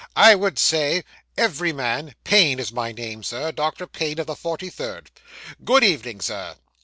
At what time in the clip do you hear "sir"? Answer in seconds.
0.57-1.03, 3.21-3.51, 6.21-6.55